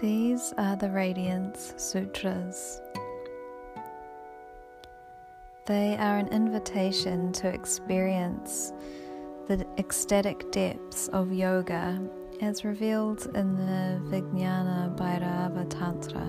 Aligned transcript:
These 0.00 0.52
are 0.58 0.76
the 0.76 0.90
Radiance 0.90 1.72
Sutras. 1.78 2.82
They 5.64 5.96
are 5.96 6.18
an 6.18 6.28
invitation 6.28 7.32
to 7.32 7.48
experience 7.48 8.74
the 9.48 9.66
ecstatic 9.78 10.52
depths 10.52 11.08
of 11.08 11.32
yoga 11.32 11.98
as 12.42 12.62
revealed 12.62 13.24
in 13.34 13.56
the 13.56 13.98
Vijnana 14.10 14.94
Bhairava 14.98 15.66
Tantra, 15.70 16.26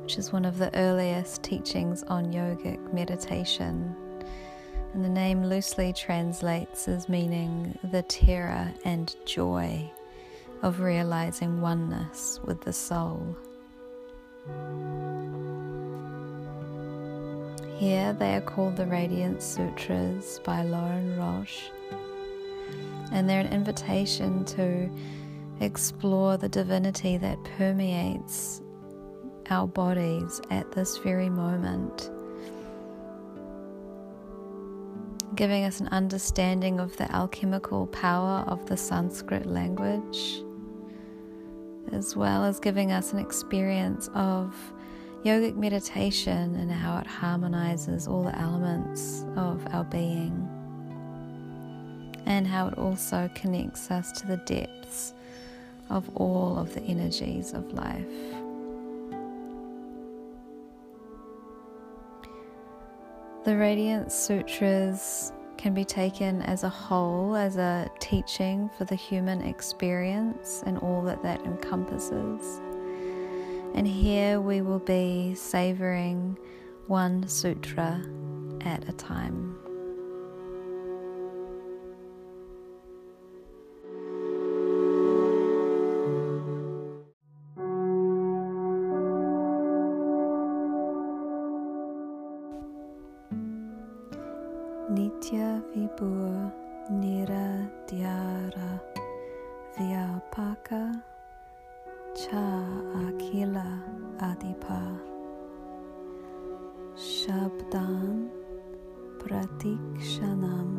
which 0.00 0.16
is 0.16 0.32
one 0.32 0.46
of 0.46 0.56
the 0.56 0.74
earliest 0.74 1.42
teachings 1.42 2.02
on 2.04 2.32
yogic 2.32 2.94
meditation. 2.94 3.94
And 4.94 5.04
the 5.04 5.10
name 5.10 5.44
loosely 5.44 5.92
translates 5.92 6.88
as 6.88 7.10
meaning 7.10 7.78
the 7.92 8.04
terror 8.04 8.72
and 8.86 9.14
joy 9.26 9.92
of 10.62 10.80
realizing 10.80 11.60
oneness 11.60 12.40
with 12.44 12.60
the 12.62 12.72
soul. 12.72 13.36
Here 17.76 18.12
they 18.12 18.34
are 18.34 18.40
called 18.40 18.76
the 18.76 18.86
Radiance 18.86 19.44
Sutras 19.44 20.40
by 20.42 20.62
Lorin 20.64 21.16
Roche, 21.16 21.70
and 23.12 23.28
they're 23.28 23.40
an 23.40 23.52
invitation 23.52 24.44
to 24.46 24.90
explore 25.60 26.36
the 26.36 26.48
divinity 26.48 27.16
that 27.18 27.38
permeates 27.56 28.62
our 29.50 29.66
bodies 29.66 30.40
at 30.50 30.72
this 30.72 30.98
very 30.98 31.30
moment, 31.30 32.10
giving 35.36 35.64
us 35.64 35.78
an 35.78 35.88
understanding 35.88 36.80
of 36.80 36.96
the 36.96 37.10
alchemical 37.14 37.86
power 37.86 38.44
of 38.48 38.66
the 38.66 38.76
Sanskrit 38.76 39.46
language, 39.46 40.42
as 41.92 42.16
well 42.16 42.44
as 42.44 42.60
giving 42.60 42.92
us 42.92 43.12
an 43.12 43.18
experience 43.18 44.08
of 44.14 44.54
yogic 45.24 45.56
meditation 45.56 46.54
and 46.56 46.70
how 46.70 46.98
it 46.98 47.06
harmonizes 47.06 48.06
all 48.06 48.22
the 48.22 48.38
elements 48.38 49.24
of 49.36 49.66
our 49.72 49.84
being, 49.84 50.48
and 52.26 52.46
how 52.46 52.68
it 52.68 52.78
also 52.78 53.30
connects 53.34 53.90
us 53.90 54.12
to 54.12 54.26
the 54.26 54.36
depths 54.38 55.14
of 55.90 56.08
all 56.16 56.58
of 56.58 56.74
the 56.74 56.82
energies 56.82 57.52
of 57.52 57.72
life. 57.72 58.06
The 63.44 63.56
Radiance 63.56 64.14
Sutras 64.14 65.32
can 65.58 65.74
be 65.74 65.84
taken 65.84 66.40
as 66.42 66.62
a 66.62 66.68
whole, 66.68 67.36
as 67.36 67.56
a 67.56 67.90
teaching 67.98 68.70
for 68.78 68.84
the 68.84 68.94
human 68.94 69.42
experience 69.42 70.62
and 70.64 70.78
all 70.78 71.02
that 71.02 71.22
that 71.22 71.44
encompasses. 71.44 72.60
And 73.74 73.86
here 73.86 74.40
we 74.40 74.62
will 74.62 74.78
be 74.78 75.34
savoring 75.34 76.38
one 76.86 77.28
sutra 77.28 78.00
at 78.62 78.88
a 78.88 78.92
time. 78.92 79.67
Nitya 94.88 95.60
Vibhur 95.68 96.48
Nira 96.88 97.68
Dhyara 97.86 98.80
Vyapaka 99.76 100.96
Cha 102.16 102.64
Akila 102.96 103.68
Adipa 104.16 104.96
Shabdan 106.96 108.30
Pratikshanam 109.20 110.72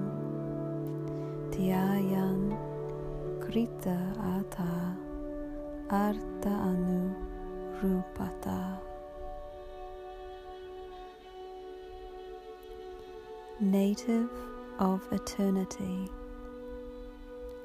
Dhyayan 1.53 2.58
Krita 3.46 4.00
Ata 4.41 4.97
Arta 5.91 6.50
Anu 6.50 7.14
Rupata 7.78 8.89
Native 13.62 14.30
of 14.80 15.02
eternity, 15.12 16.09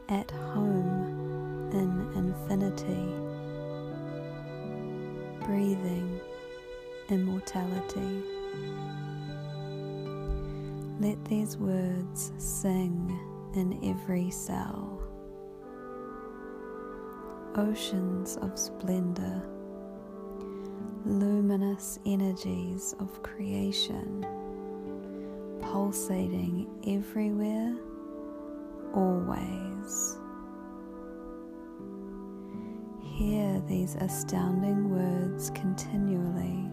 at 0.08 0.30
home 0.30 1.70
in 1.72 2.18
infinity 2.18 3.34
breathing 5.44 6.20
immortality. 7.10 8.22
Let 11.00 11.22
these 11.26 11.56
words 11.58 12.32
sing 12.38 13.18
in 13.54 13.78
every 13.84 14.30
cell. 14.30 15.02
Oceans 17.56 18.36
of 18.38 18.58
splendor, 18.58 19.42
luminous 21.04 21.98
energies 22.06 22.94
of 22.98 23.22
creation, 23.22 24.26
pulsating 25.74 26.68
everywhere, 26.86 27.74
always. 28.94 30.16
Hear 33.02 33.60
these 33.66 33.96
astounding 33.96 34.88
words 34.88 35.50
continually, 35.50 36.70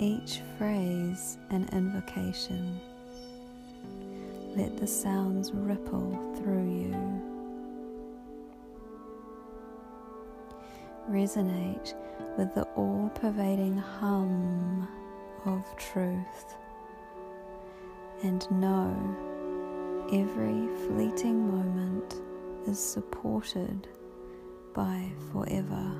each 0.00 0.40
phrase 0.58 1.38
an 1.50 1.68
invocation. 1.70 2.80
Let 4.56 4.76
the 4.76 4.88
sounds 4.88 5.52
ripple 5.52 6.34
through 6.38 6.68
you. 6.68 7.22
Resonate 11.08 11.94
with 12.36 12.52
the 12.52 12.64
all 12.74 13.12
pervading 13.14 13.76
hum 13.76 14.88
of 15.46 15.64
truth 15.76 16.56
and 18.22 18.50
know 18.50 18.94
every 20.12 20.68
fleeting 20.86 21.48
moment 21.48 22.20
is 22.66 22.78
supported 22.78 23.88
by 24.74 25.10
forever. 25.32 25.92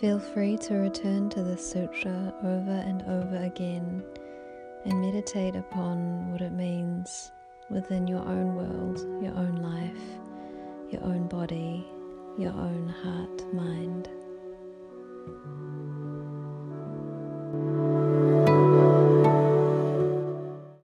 Feel 0.00 0.18
free 0.20 0.58
to 0.58 0.74
return 0.74 1.30
to 1.30 1.42
the 1.42 1.56
sutra 1.56 2.34
over 2.44 2.82
and 2.86 3.02
over 3.02 3.42
again 3.44 4.04
and 4.84 5.00
meditate 5.00 5.56
upon 5.56 6.30
what 6.30 6.42
it 6.42 6.52
means 6.52 7.32
within 7.70 8.06
your 8.06 8.20
own 8.20 8.54
world, 8.54 8.98
your 9.22 9.34
own 9.34 9.56
life, 9.56 10.02
your 10.90 11.02
own 11.04 11.26
body, 11.28 11.86
your 12.38 12.52
own 12.52 12.88
heart 12.88 13.54
mind. 13.54 13.85